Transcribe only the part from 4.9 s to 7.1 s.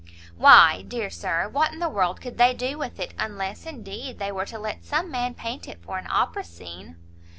man paint it for an opera scene."